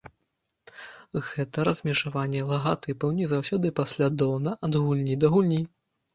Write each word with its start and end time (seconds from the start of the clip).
Гэта 1.27 1.65
размежаванне 1.69 2.41
лагатыпаў 2.53 3.13
не 3.19 3.29
заўсёды 3.33 3.67
паслядоўна 3.83 4.57
ад 4.71 4.81
гульні 4.83 5.15
да 5.27 5.33
гульні. 5.37 5.63